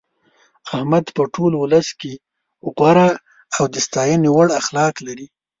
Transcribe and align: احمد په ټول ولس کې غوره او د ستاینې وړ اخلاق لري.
احمد 0.75 1.05
په 1.15 1.23
ټول 1.33 1.51
ولس 1.57 1.87
کې 1.99 2.13
غوره 2.75 3.07
او 3.57 3.63
د 3.73 3.75
ستاینې 3.85 4.29
وړ 4.31 4.47
اخلاق 4.61 4.95
لري. 5.07 5.27